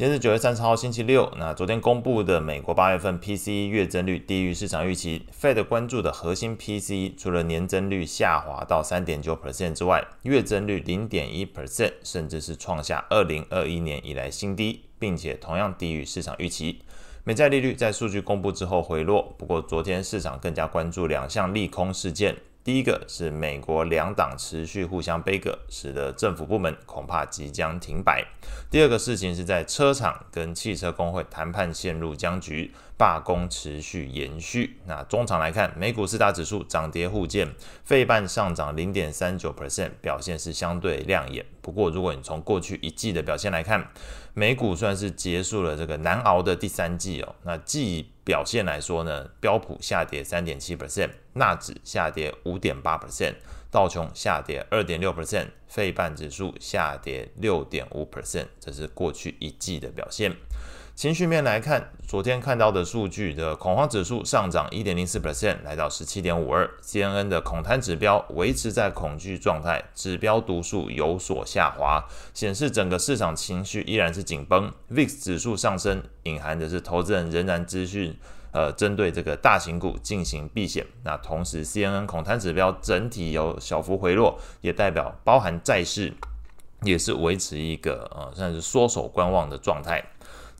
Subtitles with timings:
[0.00, 1.30] 今天是九月三十号，星期六。
[1.36, 5.26] 那昨天公布的美国八月份 PCE 月增率低于市场预期。
[5.38, 16.80] Fed 关注的核心 PCE 除了年增率下滑到三点九 percent 之外，月增率零点一 percent，甚至是创下二零二一年以来新低，并且同样低于市场预期。
[17.24, 22.34] 美债利率在数据公布之后回落，不过昨天市场更加关注两项利空事件。
[22.62, 28.22] 第一个是美国两党持续互相杯葛，使得政府部门恐怕即将停摆。
[28.70, 34.76] 第二个事情是在车厂跟汽车工会谈判陷入僵局，罢工持续延续。
[34.84, 37.50] 那中场来看，美股四大指数涨跌互见，
[37.82, 41.46] 费半上涨零点三九 percent，表现是相对亮眼。
[41.62, 43.90] 不过，如果你从过去一季的表现来看，
[44.34, 47.34] 美股算是结束了这个难熬的第三季哦。
[47.44, 53.36] 那季表现来说呢，标普下跌三点七 percent，纳指下跌五点八 percent，
[53.70, 60.36] 道琼下跌二点六 percent，费半指数下跌六点五 percent，这是过去一季的表现。
[61.00, 66.70] 情绪面来看，昨天看到的数据的恐慌指数上涨一点零四 percent，来到十七点五二。
[66.82, 74.70] CNN 的恐贪指标维持在恐惧状态，指标读数有所下滑，显示整个市场情绪依然是紧绷。
[74.92, 78.14] VIX 指数上升，隐含的是投资人仍然资讯
[78.52, 80.86] 呃针对这个大型股进行避险。
[81.04, 86.12] 那同时，CNN 恐贪指标整体有小幅回落，也代表包含债市
[86.82, 90.04] 也是维持一个呃算是缩手观望的状态。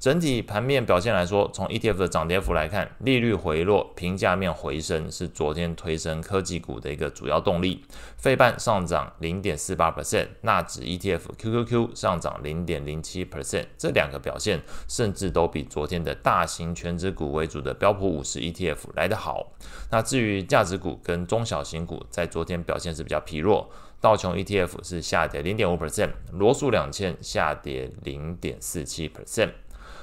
[0.00, 7.84] 整体盘面表现来说，从 ETF 的涨跌幅来看，利率回落、平价面回升是昨天推升科技股的一个主要动力。
[8.16, 19.52] 费半上涨零点四八 percent，纳指 ETF QQQ 上涨零点零七 percent，这两个表现甚至都比昨天的大型权值股为主的标普五十 ETF 来得好。
[19.90, 23.68] 那至于价值股跟中小型股，在昨天表现是比较疲弱，
[24.00, 29.50] 道琼 ETF 是下跌零点五 percent，罗素两千下跌零点四七 percent。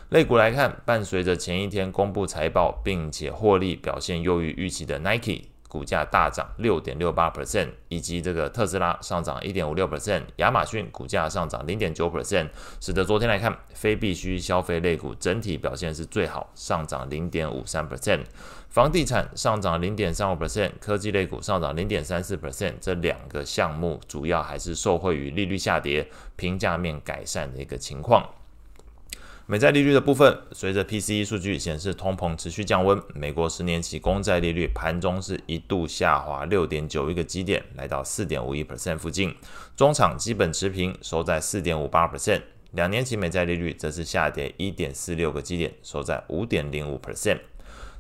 [0.10, 12.48] 类股来看，伴随着前一天公布财报，并且获利表现优于预期的 Nike 股价大涨六点六八 percent，以及这个特斯拉上涨一点五六 percent，亚马逊股价上涨零点九 percent，
[12.80, 18.22] 使得昨天来看，非必需消费类股整体表现是最好，上涨零点五三 percent，
[18.70, 28.26] 房地产上涨零点三五 percent，科技类股上涨零点三四 percent，这两个项目主要还是受惠于利率下跌、评价面改善的一个情况。
[29.50, 39.34] 美债利率的部分，随着 PCE 数据显示通膨持续降温，美国十年期公债利率盘中是一度下滑六点九一个基点，来到四点五一 percent 附近，
[39.78, 42.42] 中场基本持平，收在四点五八 percent。
[42.72, 47.40] 两年期美债利率则是下跌一点四六个基点，收在五点零五 percent。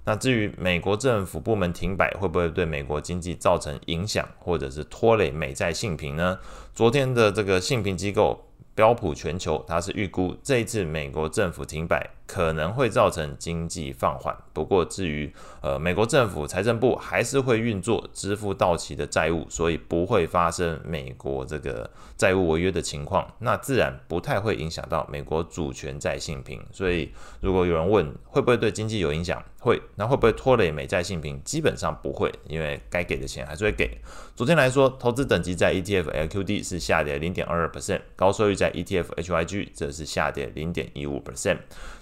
[0.03, 6.39] 那至于美国政府部门停摆会不会对美国经济造成影响，或者是拖累美债信评呢？
[6.75, 8.43] 昨天的这个信评机构。
[8.77, 14.35] 标普全球，它是预估这一次美国政府停摆可能会造成经济放缓。
[14.53, 23.25] 不过，至于呃，美国政府财政部还是会运作支付到期的债务，所以不会发生美国这个债务违约的情况。
[23.39, 26.61] 那自然不太会影响到美国主权债信评。
[26.71, 29.41] 所以，如果有人问会不会对经济有影响？
[29.59, 31.41] 会，那会不会拖累美债信评？
[31.43, 33.99] 基本上不会，因为该给的钱还是会给。
[34.35, 41.57] 昨天来说，投资等级在 ETF LQD 是下跌零点二二 percent，高收益在 ETF HYG 则是下跌零点一五 percent。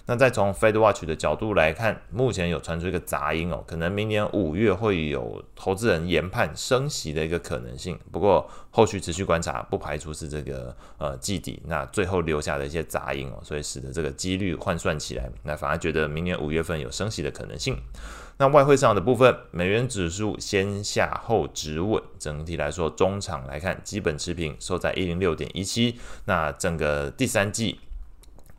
[0.08, 7.98] 那再从 Fed Watch 的角度来看，目前有传出一个杂音哦，可能明年五月会有投资人研判升息的一个可能性。
[8.10, 17.76] 不过后续持续观察，不排除是这个呃季底那最后留下的一些杂音哦，所以使得这个几率换算起来，那反而觉得明年五月份有升息的可能性。
[18.38, 25.98] 那外汇市场的部分，美元指数先下后止稳，整体来说，中场来看基本持平，收在一零六点一七。
[26.26, 27.80] 那整个第三季。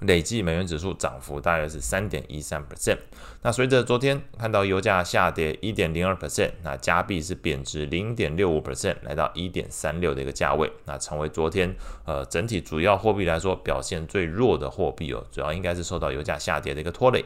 [0.01, 2.97] 累计美元指数涨幅大约是三点一三 percent。
[3.41, 11.75] 那随着昨天看到油价下跌一点零二 percent，那加币是贬值零点六五 percent，来到一点三六的一个价位，那成为昨天
[12.05, 17.23] 呃整体主要货币来说表现最弱的货币哦，主要应该是受到油价下跌的一个拖累。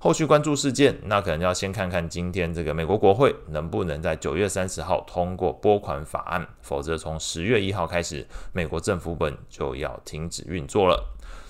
[0.00, 11.04] 后续关注事件，那可能要先看看今天这个美国国会能不能在九月三十号通过拨款法案，否则从十月一号开始，美国政府本就要停止运作了。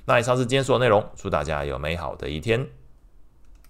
[0.04, 2.66] 那以上是今天所有内容，祝大家有美好的一天。